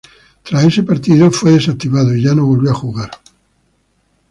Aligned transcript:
Tras 0.43 0.63
ese 0.63 0.81
partido, 0.81 1.29
fue 1.29 1.51
desactivado, 1.51 2.15
y 2.15 2.23
ya 2.23 2.33
no 2.33 2.47
volvió 2.47 2.71
a 2.71 2.73
jugar. 2.73 3.11